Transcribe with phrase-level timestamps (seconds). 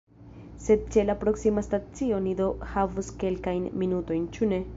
[0.67, 4.65] Sed ĉe la proksima stacio ni do havos kelkajn minutojn, ĉu ne?